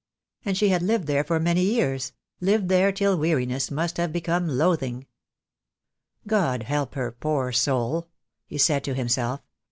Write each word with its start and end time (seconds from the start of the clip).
And 0.45 0.57
she 0.57 0.69
had 0.69 0.81
lived 0.81 1.05
there 1.05 1.23
for 1.23 1.39
many 1.39 1.61
years; 1.63 2.11
lived 2.39 2.69
there 2.69 2.91
till 2.91 3.15
weariness 3.19 3.69
must 3.69 3.97
have 3.97 4.11
become 4.11 4.47
loathing. 4.47 5.05
"God 6.25 6.63
help 6.63 6.95
her, 6.95 7.11
poor 7.11 7.51
soul," 7.51 8.07
he 8.47 8.57
said 8.57 8.83
to 8.85 8.95
himself. 8.95 9.41